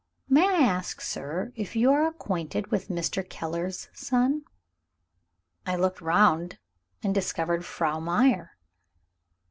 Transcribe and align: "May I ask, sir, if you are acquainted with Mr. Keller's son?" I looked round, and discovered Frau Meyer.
"May 0.27 0.45
I 0.49 0.65
ask, 0.67 0.99
sir, 0.99 1.51
if 1.55 1.75
you 1.75 1.91
are 1.91 2.07
acquainted 2.07 2.71
with 2.71 2.87
Mr. 2.87 3.21
Keller's 3.29 3.87
son?" 3.93 4.43
I 5.63 5.75
looked 5.75 6.01
round, 6.01 6.57
and 7.03 7.13
discovered 7.13 7.63
Frau 7.63 7.99
Meyer. 7.99 8.57